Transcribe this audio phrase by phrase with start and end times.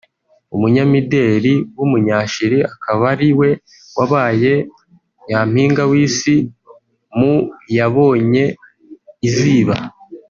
[0.55, 3.49] umunyamideli w’umunya-Chili akaba ariwe
[3.97, 4.53] wabaye
[5.27, 6.35] nyampinga w’isi
[7.17, 7.33] mu
[7.77, 8.43] yabonye
[9.27, 9.75] iziba